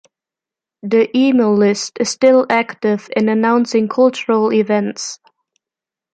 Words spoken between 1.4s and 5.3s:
list is still active in announcing cultural events.